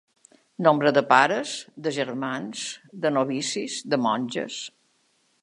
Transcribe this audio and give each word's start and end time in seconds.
Nombre 0.67 0.91
de 0.97 1.03
pares, 1.11 1.51
de 1.87 1.93
germans, 1.99 2.65
de 3.05 3.13
novicis, 3.19 3.79
de 3.95 4.01
monges. 4.09 4.59